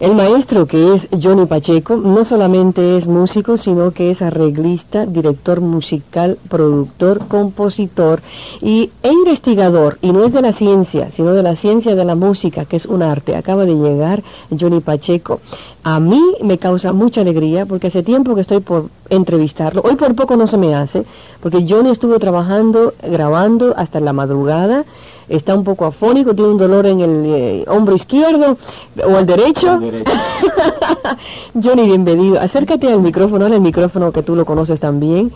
[0.00, 5.60] El maestro, que es Johnny Pacheco, no solamente es músico, sino que es arreglista, director
[5.60, 8.22] musical, productor, compositor
[8.62, 9.98] y, e investigador.
[10.00, 12.86] Y no es de la ciencia, sino de la ciencia de la música, que es
[12.86, 13.36] un arte.
[13.36, 14.22] Acaba de llegar
[14.58, 15.40] Johnny Pacheco.
[15.82, 19.82] A mí me causa mucha alegría porque hace tiempo que estoy por entrevistarlo.
[19.82, 21.04] Hoy por poco no se me hace,
[21.40, 24.84] porque Johnny estuvo trabajando, grabando hasta la madrugada
[25.30, 28.58] está un poco afónico, tiene un dolor en el eh, hombro izquierdo
[29.02, 29.80] o el derecho.
[31.62, 32.40] Johnny, bienvenido.
[32.40, 35.32] Acércate al micrófono, al micrófono que tú lo conoces también.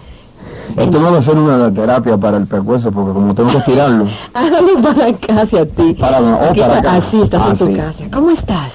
[0.77, 4.06] Esto no va a ser una terapia para el pescuezo porque como tengo que estirarlo.
[4.34, 5.95] Hágalo para acá hacia ti.
[5.95, 6.95] Para, o para acá.
[6.95, 7.75] Así estás en tu Así.
[7.75, 8.05] casa.
[8.12, 8.73] ¿Cómo estás?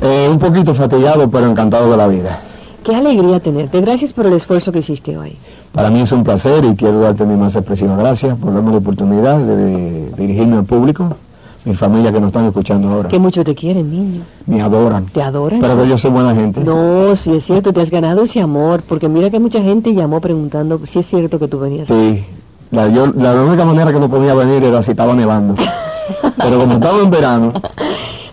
[0.00, 2.40] Eh, un poquito fatigado pero encantado de la vida.
[2.84, 3.80] Qué alegría tenerte.
[3.80, 5.36] Gracias por el esfuerzo que hiciste hoy.
[5.72, 8.78] Para mí es un placer y quiero darte mi más expresivas gracias por darme la
[8.78, 11.16] oportunidad de, de dirigirme al público,
[11.64, 13.08] mi familia que nos están escuchando ahora.
[13.08, 14.22] Que mucho te quieren, niño.
[14.46, 15.06] Me adoran.
[15.06, 15.60] ¿Te adoran?
[15.60, 16.60] Pero que yo soy buena gente.
[16.60, 20.20] No, si es cierto, te has ganado ese amor, porque mira que mucha gente llamó
[20.20, 21.88] preguntando si es cierto que tú venías.
[21.88, 22.24] Sí.
[22.70, 25.54] La, yo, la única manera que no podía venir era si estaba nevando.
[26.38, 27.52] Pero como estaba en verano,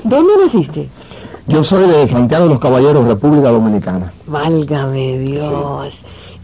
[0.06, 0.88] ¿Dónde naciste?
[1.48, 4.12] Yo soy de Santiago de los Caballeros, República Dominicana.
[4.28, 5.94] Válgame Dios.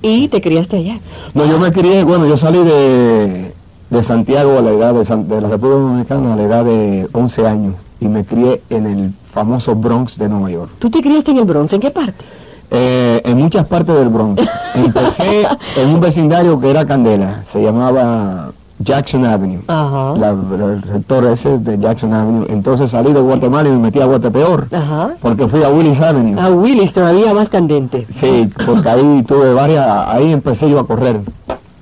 [0.01, 0.99] ¿Y te criaste allá?
[1.33, 3.53] No, yo me crié, bueno, yo salí de,
[3.89, 7.07] de Santiago a la edad de, San- de la República Dominicana a la edad de
[7.11, 10.71] 11 años y me crié en el famoso Bronx de Nueva York.
[10.79, 11.71] ¿Tú te criaste en el Bronx?
[11.73, 12.23] ¿En qué parte?
[12.71, 14.41] Eh, en muchas partes del Bronx.
[14.75, 18.51] Empecé en un vecindario que era Candela, se llamaba
[18.83, 19.61] Jackson Avenue.
[19.67, 20.13] Ajá.
[20.17, 22.45] La- el sector ese de Jackson Avenue.
[22.49, 25.11] Entonces salí de Guatemala y me metí a Guatepeor, Ajá.
[25.21, 26.39] porque fui a Willis Avenue.
[26.39, 28.07] A Willis, todavía más candente.
[28.19, 31.19] Sí, porque ahí tuve varias, ahí empecé yo a correr,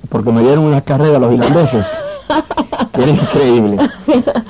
[0.09, 1.85] porque me dieron unas carreras los irlandeses,
[2.93, 3.77] era increíble.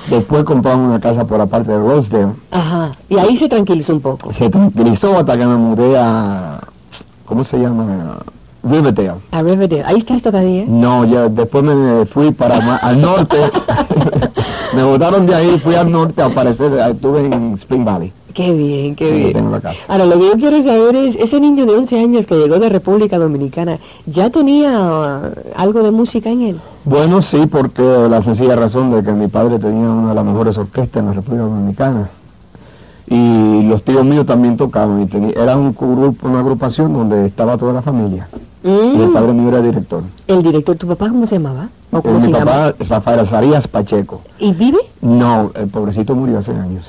[0.10, 2.92] Después compramos una casa por la parte de Rosedale, Ajá.
[3.10, 4.34] Y ahí se tranquilizó un poco.
[4.34, 6.60] se tranquilizó hasta que me mudé a,
[7.26, 8.18] ¿cómo se llama?
[8.64, 9.14] Riverdale.
[9.32, 9.84] A Riverdale.
[9.86, 10.66] ¿Ahí estás todavía?
[10.68, 13.38] No, ya después me fui para al norte,
[14.76, 18.12] me botaron de ahí, fui al norte a aparecer, estuve en Spring Valley.
[18.34, 19.52] Qué bien, qué Sí, bien.
[19.88, 22.70] Ahora, lo que yo quiero saber es, ese niño de 11 años que llegó de
[22.70, 26.60] República Dominicana, ¿ya tenía uh, algo de música en él?
[26.86, 30.58] Bueno, sí, porque la sencilla razón de que mi padre tenía una de las mejores
[30.58, 32.10] orquestas en la República Dominicana.
[33.08, 35.02] Y los tíos míos también tocaban.
[35.02, 38.28] Y tenía- era un grupo, una agrupación donde estaba toda la familia.
[38.64, 39.14] Y el Mm.
[39.14, 40.04] padre mío era director.
[40.28, 41.70] El director, ¿tu papá cómo se llamaba?
[41.92, 44.22] ¿O Eh, cómo mi se papá, Rafael Azarías Pacheco.
[44.38, 44.80] ¿Y vive?
[45.02, 46.86] No, el pobrecito murió hace años.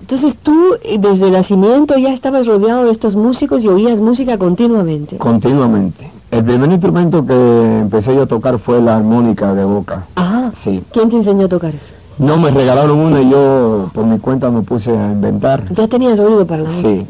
[0.00, 4.36] Entonces tú, eh, desde el nacimiento, ya estabas rodeado de estos músicos y oías música
[4.38, 5.16] continuamente.
[5.16, 6.10] Continuamente.
[6.30, 10.06] El primer instrumento que empecé yo a tocar fue la armónica de boca.
[10.16, 10.52] Ajá.
[10.64, 10.82] Sí.
[10.92, 11.86] ¿Quién te enseñó a tocar eso?
[12.18, 15.64] No, me regalaron una y yo por mi cuenta me puse a inventar.
[15.74, 16.88] Ya tenías oído para la música.
[16.88, 17.06] Sí.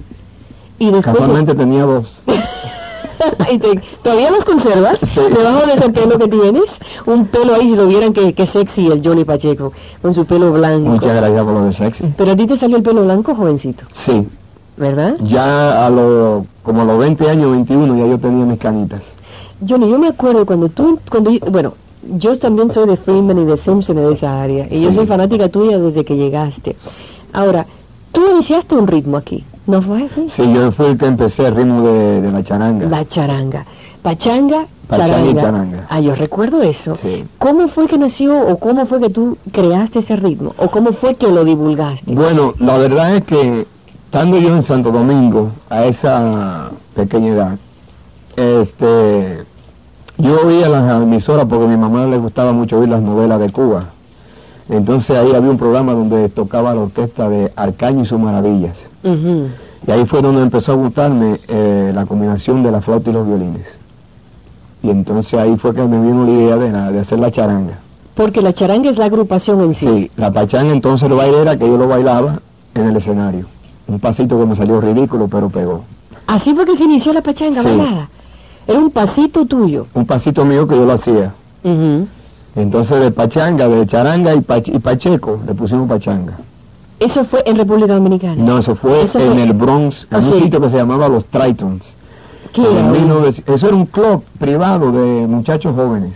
[0.79, 1.05] Y después...
[1.17, 2.19] Casualmente tenía dos.
[3.53, 4.99] ¿Y te- ¿Todavía los conservas?
[5.01, 5.21] Sí.
[5.35, 6.65] Debajo de ese pelo que tienes,
[7.07, 9.73] un pelo ahí, si lo vieran, que, que sexy el Johnny Pacheco,
[10.03, 10.89] con su pelo blanco.
[10.91, 12.05] Muchas gracias por lo de sexy.
[12.17, 14.27] Pero a ti te salió el pelo blanco, jovencito, Sí,
[14.77, 15.17] ¿verdad?
[15.23, 19.01] ya a lo, como a los 20 años, 21, ya yo tenía mis canitas.
[19.67, 21.75] Johnny, yo me acuerdo cuando tú, cuando yo- bueno,
[22.19, 24.97] yo también soy de Freeman y de Simpson de esa área, y yo Sí.
[24.97, 26.77] soy fanática tuya desde que llegaste.
[27.33, 27.67] Ahora,
[28.13, 30.29] tú iniciaste un ritmo aquí, ¿no fue así?
[30.29, 32.87] Sí, yo fui el que empecé el ritmo de, de la charanga.
[32.89, 33.65] La charanga.
[34.03, 35.31] Pachanga, Pachanga charanga.
[35.31, 35.87] y charanga.
[35.89, 36.95] Ah, yo recuerdo eso.
[37.03, 37.25] Sí.
[37.39, 40.55] ¿Cómo fue que nació o cómo fue que tú creaste ese ritmo?
[40.59, 42.13] ¿O cómo fue que lo divulgaste?
[42.15, 43.67] Bueno, la verdad es que
[44.05, 47.59] estando yo en Santo Domingo a esa pequeña edad,
[48.37, 49.43] este,
[50.19, 53.51] yo oía las emisoras porque a mi mamá le gustaba mucho oír las novelas de
[53.51, 53.87] Cuba.
[54.69, 58.77] Entonces ahí había un programa donde tocaba la orquesta de Arcaño y sus maravillas.
[59.87, 63.27] Y ahí fue donde empezó a gustarme eh, la combinación de la flauta y los
[63.27, 63.67] violines.
[64.83, 67.75] Y entonces ahí fue que me vino la idea de, la- de hacer la charanga.
[68.15, 69.87] Porque la charanga es la agrupación en sí.
[69.87, 72.41] Sí, la pachanga entonces lo baile era que yo lo bailaba
[72.75, 73.47] en el escenario.
[73.87, 75.85] Un pasito que me salió ridículo, pero pegó.
[76.27, 77.69] Así fue que se inició la pachanga Sí.
[77.69, 78.09] bailada.
[78.67, 79.87] Era un pasito tuyo.
[79.95, 81.33] Un pasito mío que yo lo hacía.
[82.57, 86.33] Entonces de pachanga, de charanga y, pach- y pacheco, le pusimos pachanga.
[86.99, 88.43] Eso fue en República Dominicana.
[88.43, 90.41] No, eso fue Eso en fue- el Bronx, en un sí.
[90.45, 91.83] sitio que se llamaba Los Tritons.
[92.55, 92.89] ¿Qué En era?
[92.91, 96.13] 1900 eso era un club privado de muchachos jóvenes.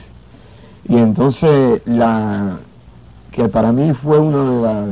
[0.89, 2.57] Y entonces la
[3.31, 4.89] que para mí fue uno de las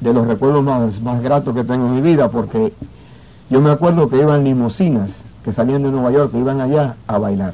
[0.00, 2.72] de los recuerdos más, más gratos que tengo en mi vida porque
[3.50, 5.10] yo me acuerdo que iban limusinas
[5.44, 7.52] que salían de Nueva York, que iban allá a bailar.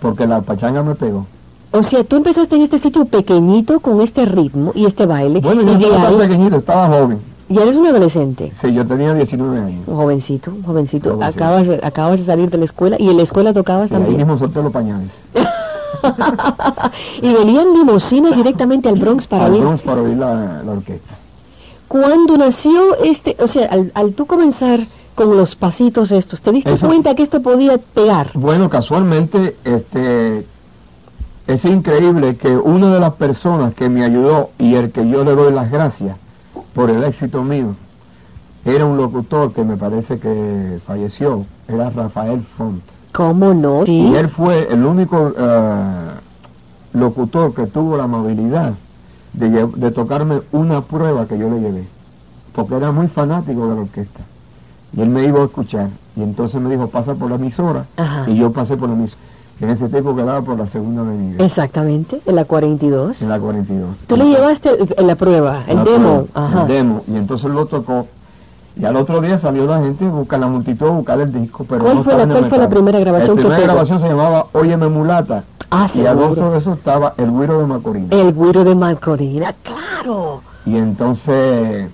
[0.00, 1.26] Porque la pachanga me pegó.
[1.76, 5.40] O sea, tú empezaste en este sitio pequeñito con este ritmo y este baile.
[5.40, 7.18] Bueno, y yo estaba ahí- pequeñito, estaba joven.
[7.48, 8.52] ya eres un adolescente.
[8.62, 9.80] Sí, yo tenía 19 años.
[9.88, 11.10] Un jovencito, un jovencito.
[11.14, 11.42] Jovencito.
[11.44, 14.00] Acabas, de, acabas de salir de la escuela y en la escuela tocabas Y ahí
[14.00, 14.18] también.
[14.18, 15.10] mismo solté los pañales.
[17.22, 19.60] y venían limusinas directamente al Bronx para al ir.
[19.60, 21.14] Bronx para oír la, la orquesta.
[21.88, 24.80] Cuando nació este, o sea, al, al tú comenzar
[25.14, 28.30] con los pasitos estos, ¿te diste Eso- cuenta que esto podía pegar?
[28.34, 30.44] Bueno, casualmente, este,
[31.46, 35.34] es increíble que una de las personas que me ayudó y el que yo le
[35.34, 36.16] doy las gracias
[36.74, 37.74] por el éxito mío,
[38.64, 42.82] era un locutor que me parece que falleció, era Rafael Font.
[43.12, 43.84] ¿Cómo no?
[43.84, 43.92] Sí.
[43.92, 45.82] Y él fue el único eh,
[46.94, 48.72] locutor que tuvo la amabilidad
[49.34, 51.86] de, tocarme una prueba que yo le llevé,
[52.54, 54.20] porque era muy fanático de la orquesta.
[54.96, 58.30] Y él me iba a escuchar, y entonces me dijo, pasa por la emisora, Ajá.
[58.30, 59.20] y yo pasé por la emisora.
[59.60, 63.22] En ese tiempo quedaba por la segunda avenida, Exactamente, en la 42.
[63.22, 63.96] en la 42.
[64.06, 66.24] Tú le llevaste en la prueba, el La demo.
[66.24, 66.62] prueba, Ajá.
[66.62, 68.06] El demo, y entonces lo tocó.
[68.76, 71.64] Y al otro día salió la gente a buscar la multitud a buscar el disco,
[71.68, 73.72] pero ¿Cuál no fue estaba la- cuál fue la primera grabación La que primera pegó?
[73.72, 75.44] grabación se llamaba Óyeme mulata.
[75.70, 78.10] Ah, y al otro de eso estaba El Güiro de Macorís.
[78.10, 80.40] El güiro de Malcorina, claro.
[80.66, 81.88] Y entonces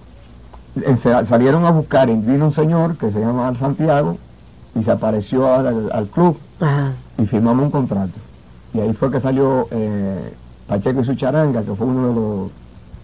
[0.82, 0.96] eh,
[1.28, 4.16] salieron a buscar, y vino un señor que se llama Santiago
[4.78, 6.92] y se apareció al, al- al club Ajá.
[7.18, 8.12] y firmamos un contrato.
[8.74, 10.32] Y ahí fue que salió eh,
[10.68, 12.50] Pacheco y su charanga, que fue uno de los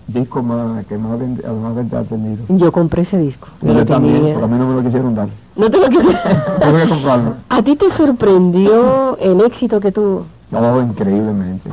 [0.06, 2.44] discos más que más, vend- más ventas ha tenido.
[2.48, 3.48] Yo compré ese disco.
[3.62, 4.34] Y Yo yo lo también, tenía.
[4.34, 5.28] porque a mí no me lo quisieron dar.
[5.56, 7.34] No te lo Tuve que comprarlo.
[7.48, 10.26] ¿A ti te sorprendió el éxito que tuvo?
[10.50, 11.70] No, increíblemente.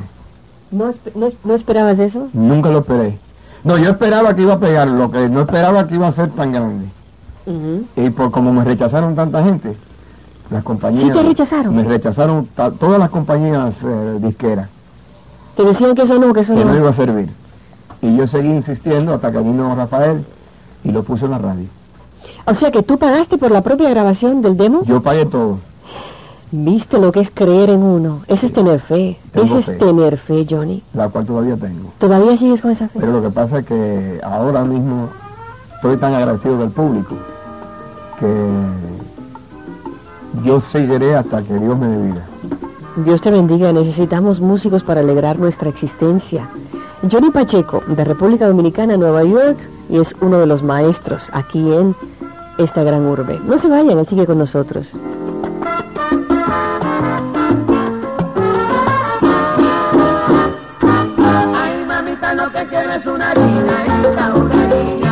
[0.71, 2.29] ¿No, no, no esperabas eso?
[2.33, 3.19] Nunca lo esperé.
[3.63, 6.31] No, yo esperaba que iba a pegar, lo que no esperaba que iba a ser
[6.31, 6.85] tan grande.
[7.95, 9.75] Y por como me rechazaron tanta gente,
[10.49, 11.03] las compañías...
[11.03, 11.75] ¿Sí te rechazaron?
[11.75, 12.47] Me rechazaron
[12.79, 14.69] todas las compañías eh, disqueras,
[15.55, 16.77] Te decían que eso no, que eso que no no.
[16.77, 17.29] iba a servir.
[18.01, 20.25] Y yo seguí insistiendo hasta que vino Rafael
[20.83, 21.65] y lo puso en la radio.
[22.45, 24.83] O sea que tú pagaste por la propia grabación del demo.
[24.85, 25.59] Yo pagué todo.
[26.51, 28.21] Viste lo que es creer en uno.
[28.27, 29.17] Ese es tener fe.
[29.31, 30.83] Tengo Ese es tener fe, Johnny.
[30.93, 31.91] la cual todavía tengo.
[31.97, 32.99] ¿Todavía sigues con esa fe?
[32.99, 35.07] Pero lo que pasa es que ahora mismo
[35.83, 37.13] estoy tan agradecido del público
[38.17, 38.27] que
[40.45, 42.25] yo seguiré hasta que Dios me dé vida.
[43.03, 43.73] Dios te bendiga.
[43.73, 46.47] Necesitamos músicos para alegrar nuestra existencia.
[47.11, 49.57] Johnny Pacheco, de República Dominicana, Nueva York,
[49.89, 51.93] y es uno de los maestros aquí en
[52.57, 53.41] esta gran urbe.
[53.45, 54.87] No se vayan, él sigue con nosotros.
[61.17, 65.02] Ay, mamita, lo que quiero es una guiñadita, una guiñadita,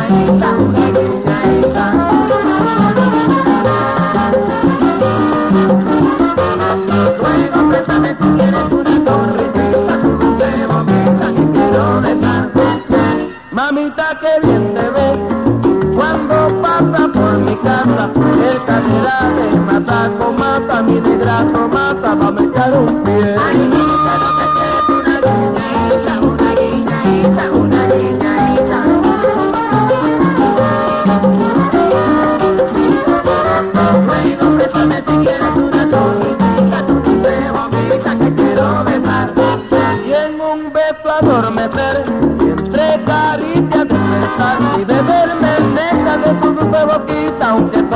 [19.36, 23.81] de mataco mata, mi negrato mata, va a meter un pie.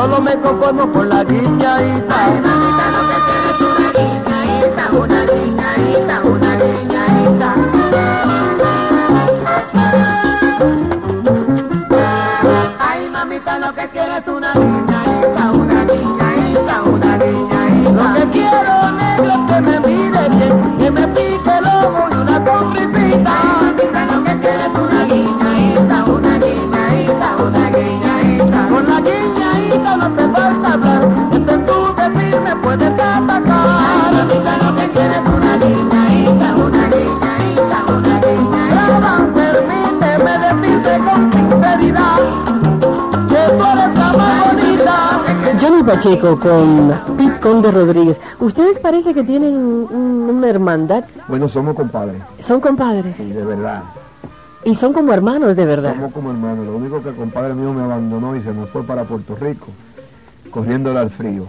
[0.07, 2.15] Solo me conformo con la guiñadita.
[2.25, 6.26] Ay, mamita, lo que quieres es una guiñadita, una guiñadita.
[46.01, 46.93] Pacheco con
[47.41, 48.21] Conde Rodríguez.
[48.39, 51.05] ¿Ustedes parece que tienen un- una hermandad?
[51.27, 53.17] Bueno, somos compadres, Son compadres.
[53.17, 53.83] sí, de verdad.
[54.65, 55.95] Y son como hermanos, de verdad.
[55.95, 56.67] Somos como hermanos.
[56.67, 59.69] Lo único que el compadre mío me abandonó y se me fue para Puerto Rico,
[60.51, 61.47] corriéndole al frío.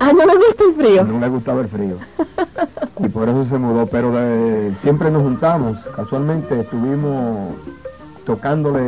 [0.00, 1.04] Ah, no le gusta el frío.
[1.04, 1.96] No le gustaba el frío.
[2.98, 5.78] Y por eso se mudó, pero de- siempre nos juntamos.
[5.94, 7.52] Casualmente estuvimos
[8.24, 8.80] tocándole,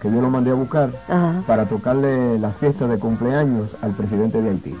[0.00, 1.42] que yo lo mandé a buscar, Ajá.
[1.46, 4.74] para tocarle la fiesta de cumpleaños al presidente de Haití.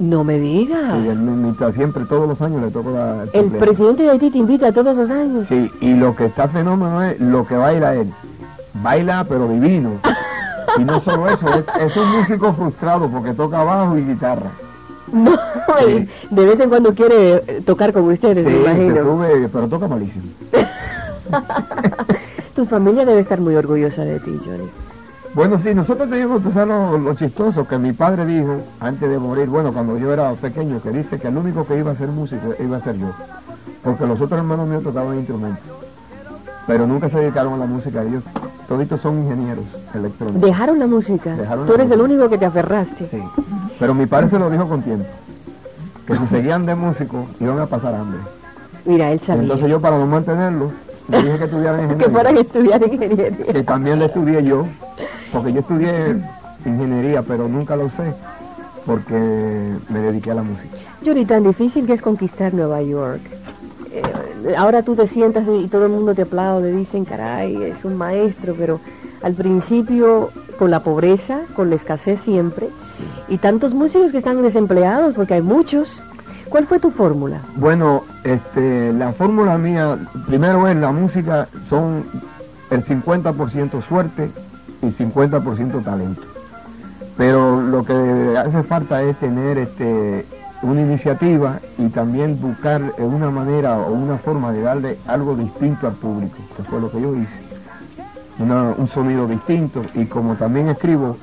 [0.00, 0.80] No me digas.
[0.92, 4.30] Sí, él me invita siempre, todos los años le toco la, el presidente de Haití
[4.30, 5.46] te invita todos los años.
[5.48, 8.12] Sí, y lo que está fenómeno es lo que baila él.
[8.74, 9.90] Baila pero divino.
[10.78, 14.50] Y no solo eso, es, es un músico frustrado porque toca bajo y guitarra.
[15.10, 15.30] No,
[16.30, 19.02] de vez en cuando quiere eh, tocar con ustedes, Sí, me se imagino.
[19.14, 20.24] sube, pero toca malísimo.
[22.58, 24.68] Tu familia debe estar muy orgullosa de ti, Johnny.
[25.32, 29.46] Bueno, sí, nosotros teníamos que lo, lo chistoso que mi padre dijo antes de morir,
[29.46, 32.56] bueno, cuando yo era pequeño, que dice que el único que iba a ser músico
[32.58, 33.12] iba a ser yo.
[33.84, 35.62] Porque los otros hermanos míos tocaban instrumentos.
[36.66, 38.24] Pero nunca se dedicaron a la música, ellos
[38.66, 40.42] toditos son ingenieros electrónicos.
[40.42, 41.36] Dejaron la música.
[41.36, 43.06] Dejaron Tú la eres el único que te aferraste.
[43.06, 43.22] Sí,
[43.78, 45.06] pero mi padre se lo dijo con tiempo,
[46.08, 48.18] que si seguían de músico iban a pasar hambre.
[48.84, 49.42] Mira, él sabía.
[49.42, 50.72] Entonces yo para no mantenerlo,
[51.08, 52.10] le dije que estudiaran que ingeniería.
[52.12, 53.52] fueran a estudiar ingeniería.
[53.52, 54.66] que también le estudié yo,
[55.32, 56.16] porque yo estudié
[56.64, 58.12] ingeniería, pero nunca lo usé,
[58.86, 59.14] porque
[59.88, 60.76] me dediqué a la música.
[61.04, 63.20] Johnny, tan difícil que es conquistar Nueva York.
[63.92, 67.96] Eh, ahora tú te sientas y todo el mundo te aplaude, dicen, caray, es un
[67.96, 68.80] maestro, pero
[69.22, 72.68] al principio con la pobreza, con la escasez siempre,
[73.28, 76.02] y tantos músicos que están desempleados, porque hay muchos.
[76.48, 77.40] ¿Cuál fue tu fórmula?
[77.56, 82.04] Bueno, este, la fórmula mía, primero es la música, son
[82.70, 84.30] el 50% suerte
[84.82, 86.22] y 50% talento.
[87.16, 90.24] Pero lo que hace falta es tener este,
[90.62, 95.86] una iniciativa y también buscar eh, una manera o una forma de darle algo distinto
[95.86, 97.48] al público, que fue lo que yo hice.
[98.38, 101.16] Un sonido distinto y como también escribo,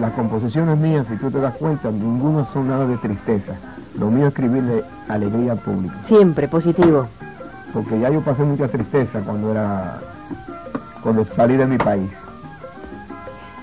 [0.00, 3.54] las composiciones mías, si tú te das cuenta, ninguna son nada de tristeza.
[3.98, 7.06] Lo mío es escribirle alegría al público, Siempre positivo.
[7.72, 9.98] porque ya yo pasé mucha tristeza cuando era
[11.02, 12.10] cuando salí de mi país.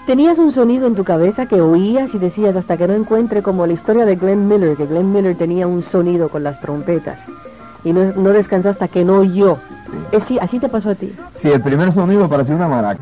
[0.08, 3.66] Tenías un sonido en tu cabeza que oías y decías hasta que no encuentre como
[3.66, 7.24] la historia de Glenn Miller, que Glenn Miller tenía un sonido con las trompetas
[7.84, 9.58] y no, no descansó hasta que no oyó.
[10.12, 11.16] Es, sí, así te pasó a ti.
[11.36, 13.02] Sí, el primer sonido parecía una maraca.